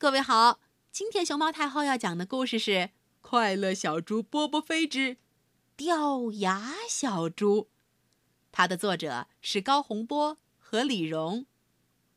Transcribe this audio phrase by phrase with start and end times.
[0.00, 0.60] 各位好，
[0.90, 2.70] 今天熊猫太后要讲的故事是
[3.20, 5.18] 《快乐小猪波波飞之
[5.76, 7.64] 掉牙小猪》，
[8.50, 11.44] 它的作者是高洪波和李荣。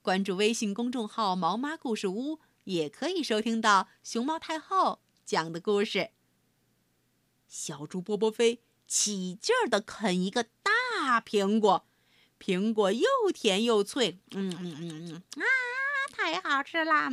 [0.01, 6.11] 关注微信公众号“毛妈故事屋”，也可以收听到熊猫太后讲的故事。
[7.49, 11.85] 小猪波波飞起劲儿地啃一个大苹果，
[12.39, 15.05] 苹果又甜又脆，嗯嗯嗯
[15.35, 15.43] 嗯啊！
[16.23, 17.09] 太好吃啦！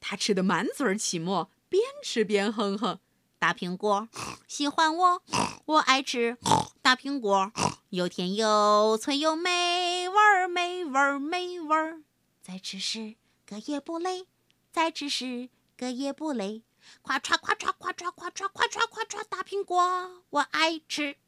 [0.00, 3.00] 他吃的满嘴起沫，边吃边哼哼。
[3.38, 4.08] 大苹果
[4.46, 5.22] 喜欢我，
[5.66, 6.38] 我爱吃
[6.80, 7.52] 大苹果，
[7.90, 12.02] 又甜又脆又美味儿，美味儿美味儿。
[12.40, 14.26] 再吃时个也不累，
[14.72, 16.62] 再吃时个也不累。
[17.02, 21.18] 夸嚓夸嚓夸嚓夸嚓夸嚓夸嚓，大苹果我爱吃。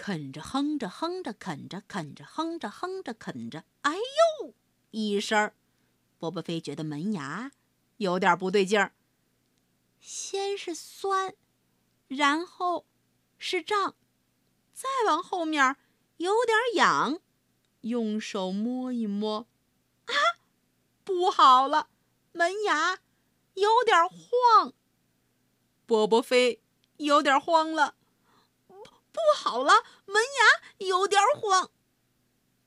[0.00, 4.54] 啃着哼着哼着啃着啃着哼着哼着啃着，哎呦
[4.92, 5.52] 一声，
[6.18, 7.50] 波波飞觉得门牙
[7.96, 8.92] 有点不对劲儿。
[9.98, 11.34] 先是酸，
[12.06, 12.86] 然后
[13.38, 13.96] 是胀，
[14.72, 15.76] 再往后面
[16.18, 17.18] 有点痒，
[17.80, 19.48] 用手摸一摸，
[20.06, 20.14] 啊，
[21.02, 21.88] 不好了，
[22.30, 23.00] 门牙
[23.54, 24.72] 有点晃。
[25.84, 26.62] 波波飞
[26.98, 27.96] 有点慌了。
[29.12, 31.70] 不好了，门牙有点晃。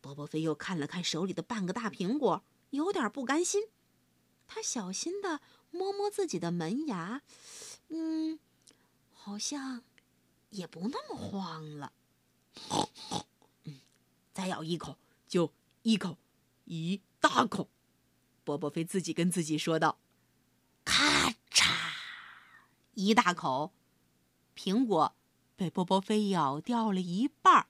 [0.02, 3.70] 波波飞又看了看手里的半个大苹果，有点不甘心。
[4.48, 7.22] 他小心的摸摸自己的门牙，
[7.90, 8.40] 嗯，
[9.14, 9.84] 好像
[10.50, 11.94] 也不那么晃了。
[14.34, 14.98] 再咬一口
[15.28, 15.54] 就
[15.84, 16.18] 一口
[16.66, 17.70] 一大口。
[18.44, 20.00] 波波飞自己跟自己说道
[20.84, 21.72] ：“咔嚓，
[22.96, 23.72] 一大口
[24.56, 25.16] 苹果。”
[25.62, 27.68] 被波波飞咬掉了一半儿，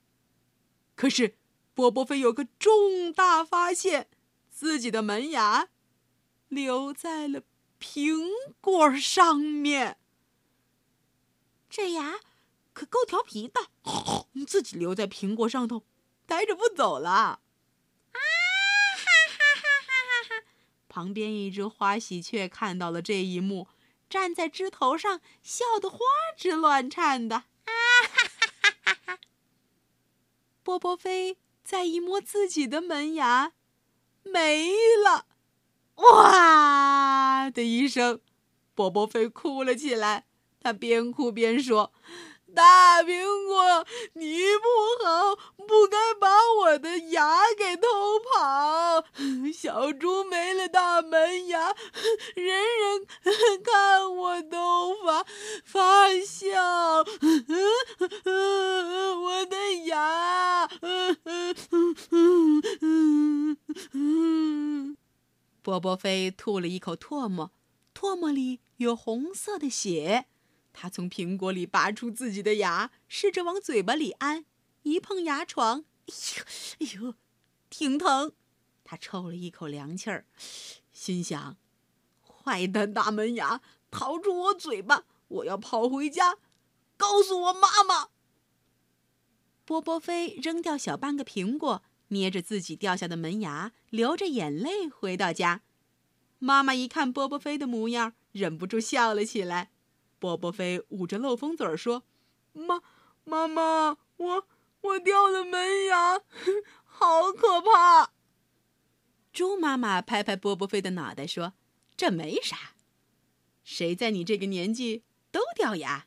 [0.96, 1.36] 可是
[1.74, 4.08] 波波飞有个重大发现：
[4.50, 5.68] 自己的门牙
[6.48, 7.44] 留在了
[7.82, 8.30] 苹
[8.62, 9.98] 果上面。
[11.70, 12.22] 这牙
[12.72, 13.60] 可够调皮的，
[14.48, 15.84] 自己留在苹果上头，
[16.26, 17.10] 待着不走了。
[17.10, 17.42] 啊
[18.14, 20.46] 哈哈哈哈哈！
[20.88, 23.68] 旁边一只花喜鹊看到了这一幕，
[24.10, 25.98] 站在枝头上，笑得花
[26.38, 27.44] 枝乱颤的。
[28.84, 29.18] 哈
[30.64, 33.54] 波波飞再一摸自己的门牙，
[34.24, 34.72] 没
[35.04, 35.26] 了！
[35.96, 38.20] 哇的一声，
[38.74, 40.26] 波波飞哭了起来。
[40.60, 41.92] 他边哭边说。
[42.54, 46.28] 大苹果，你不好，不该把
[46.60, 47.88] 我的牙给偷
[48.20, 49.06] 跑。
[49.54, 51.74] 小猪没了大门牙，
[52.36, 53.08] 人人
[53.64, 55.26] 看我都发
[55.64, 57.06] 发笑。
[58.26, 59.56] 我的
[59.86, 60.68] 牙！
[65.62, 67.52] 波波飞吐了一口唾沫，
[67.94, 70.26] 唾沫里有红色的血。
[70.74, 74.46] 他从苹果里拔出自己的牙，试着往嘴巴里安，
[74.84, 76.44] 一碰牙床，哎呦，
[76.80, 77.16] 哎呦，
[77.70, 78.34] 挺疼。
[78.84, 80.26] 他抽了一口凉气儿，
[80.92, 81.56] 心想：
[82.22, 86.38] 坏蛋大门牙逃出我嘴巴，我要跑回家，
[87.02, 88.10] 告诉我妈妈。
[89.66, 95.64] 波波飞扔掉小半个苹果，捏着自己掉下的门牙，流着眼泪回到家。
[96.38, 99.72] 妈妈一看波波飞的模样，忍不住笑了起来。
[100.20, 102.04] 波波飞捂着漏风嘴说
[102.54, 102.84] ：“妈，
[103.24, 104.48] 妈妈，我
[104.82, 106.20] 我掉了门牙，
[106.84, 108.12] 好可怕。”
[109.34, 111.54] 猪妈妈拍拍波波飞的脑袋说
[111.98, 112.76] ：“这没啥，
[113.64, 116.06] 谁在你这个年纪都掉牙，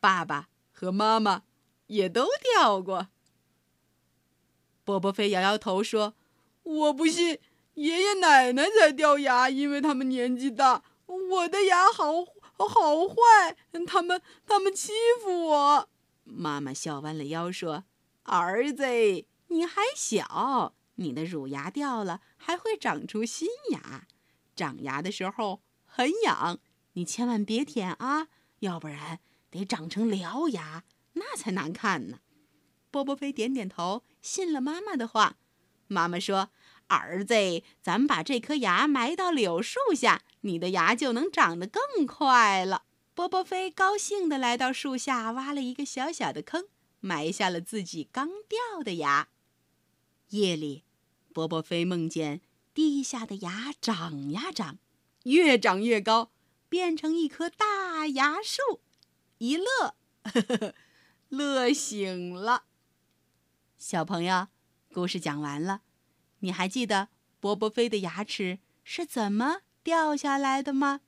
[0.00, 1.42] 爸爸和妈妈
[1.86, 3.08] 也都掉过。”
[4.84, 6.14] 波波飞摇摇头说
[6.64, 7.38] ：“我不信，
[7.74, 12.24] 爷爷奶奶才掉牙，因为他们年纪大，我的牙好。”
[12.60, 13.56] 好坏，
[13.86, 15.88] 他们他们欺负我。
[16.24, 17.84] 妈妈笑弯了腰说
[18.24, 18.84] ：“儿子，
[19.46, 24.06] 你还小，你的乳牙掉了还会长出新牙，
[24.54, 26.58] 长牙的时候很痒，
[26.92, 28.28] 你千万别舔啊，
[28.58, 29.20] 要不然
[29.50, 32.20] 得长成獠牙，那才难看呢。”
[32.90, 35.36] 波波飞点点头，信了妈妈的话。
[35.86, 36.50] 妈妈说
[36.88, 37.34] ：“儿子，
[37.82, 42.84] 咱把这颗牙埋到柳树下。”你的牙就能长得更快了。
[43.14, 46.68] 波波飞高兴地来到树下，挖了一个小小的坑，
[47.00, 49.28] 埋下了自己刚掉的牙。
[50.30, 50.84] 夜里，
[51.34, 52.40] 波波飞梦见
[52.72, 54.78] 地下的牙长呀长，
[55.24, 56.32] 越长越高，
[56.68, 58.80] 变成一棵大牙树。
[59.40, 60.74] 一乐，呵 呵
[61.30, 62.64] 乐醒了。
[63.78, 64.48] 小朋友，
[64.92, 65.80] 故事讲完了，
[66.40, 67.08] 你还记得
[67.40, 71.00] 波波飞的牙齿是怎么掉下来的吗？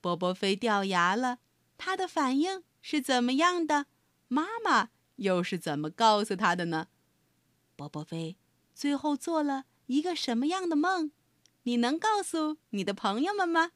[0.00, 1.40] 波波飞掉牙了，
[1.76, 3.86] 他的反应是怎么样的？
[4.28, 6.86] 妈妈又是怎么告诉他的呢？
[7.74, 8.36] 波波飞
[8.72, 11.10] 最后做了一个什么样的梦？
[11.64, 13.72] 你能告诉你的朋友们吗？